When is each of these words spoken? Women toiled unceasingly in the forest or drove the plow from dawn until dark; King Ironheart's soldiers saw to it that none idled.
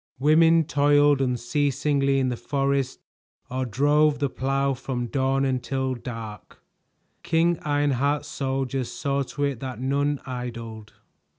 Women 0.17 0.63
toiled 0.63 1.21
unceasingly 1.21 2.17
in 2.17 2.29
the 2.29 2.35
forest 2.35 3.01
or 3.51 3.67
drove 3.67 4.17
the 4.17 4.31
plow 4.31 4.73
from 4.73 5.05
dawn 5.05 5.45
until 5.45 5.93
dark; 5.93 6.63
King 7.21 7.59
Ironheart's 7.61 8.27
soldiers 8.27 8.91
saw 8.91 9.21
to 9.21 9.43
it 9.43 9.59
that 9.59 9.79
none 9.79 10.19
idled. 10.25 10.93